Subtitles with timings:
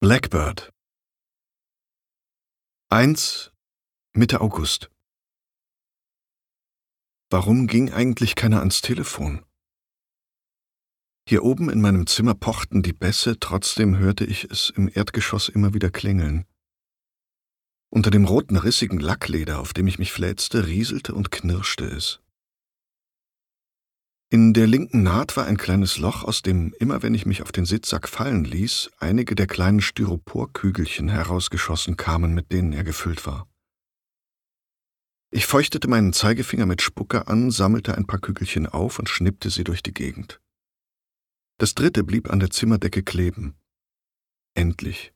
[0.00, 0.72] Blackbird
[2.88, 3.50] 1.
[4.12, 4.92] Mitte August
[7.30, 9.44] Warum ging eigentlich keiner ans Telefon?
[11.28, 15.74] Hier oben in meinem Zimmer pochten die Bässe, trotzdem hörte ich es im Erdgeschoss immer
[15.74, 16.44] wieder klingeln.
[17.90, 22.20] Unter dem roten rissigen Lackleder, auf dem ich mich fläzte, rieselte und knirschte es.
[24.30, 27.50] In der linken Naht war ein kleines Loch, aus dem, immer wenn ich mich auf
[27.50, 33.48] den Sitzsack fallen ließ, einige der kleinen Styroporkügelchen herausgeschossen kamen, mit denen er gefüllt war.
[35.30, 39.64] Ich feuchtete meinen Zeigefinger mit Spucke an, sammelte ein paar Kügelchen auf und schnippte sie
[39.64, 40.42] durch die Gegend.
[41.56, 43.56] Das dritte blieb an der Zimmerdecke kleben.
[44.54, 45.14] Endlich.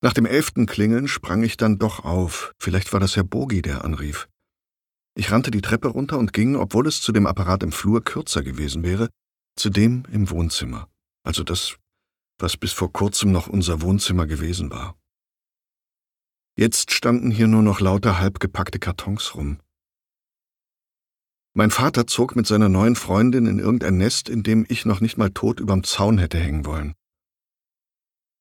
[0.00, 2.52] Nach dem elften Klingeln sprang ich dann doch auf.
[2.58, 4.28] Vielleicht war das Herr Bogi, der anrief.
[5.16, 8.42] Ich rannte die Treppe runter und ging, obwohl es zu dem Apparat im Flur kürzer
[8.42, 9.08] gewesen wäre,
[9.56, 10.88] zu dem im Wohnzimmer,
[11.22, 11.76] also das,
[12.38, 14.96] was bis vor kurzem noch unser Wohnzimmer gewesen war.
[16.56, 19.58] Jetzt standen hier nur noch lauter halbgepackte Kartons rum.
[21.56, 25.16] Mein Vater zog mit seiner neuen Freundin in irgendein Nest, in dem ich noch nicht
[25.16, 26.94] mal tot überm Zaun hätte hängen wollen.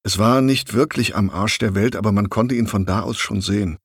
[0.04, 3.20] Es war nicht wirklich am Arsch der Welt, aber man konnte ihn von da aus
[3.20, 3.78] schon sehen.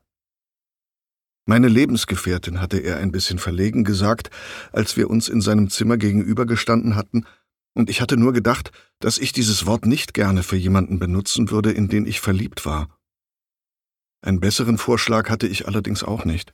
[1.48, 4.28] Meine Lebensgefährtin, hatte er ein bisschen verlegen gesagt,
[4.70, 7.24] als wir uns in seinem Zimmer gegenübergestanden hatten,
[7.72, 11.72] und ich hatte nur gedacht, dass ich dieses Wort nicht gerne für jemanden benutzen würde,
[11.72, 12.94] in den ich verliebt war.
[14.20, 16.52] Einen besseren Vorschlag hatte ich allerdings auch nicht.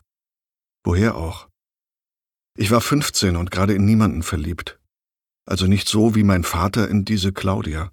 [0.85, 1.49] Woher auch?
[2.57, 4.79] Ich war 15 und gerade in niemanden verliebt.
[5.45, 7.91] Also nicht so wie mein Vater in diese Claudia.